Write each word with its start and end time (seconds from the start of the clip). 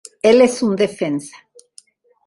Él 0.23 0.41
es 0.41 0.63
un 0.63 0.75
defensa. 0.75 1.37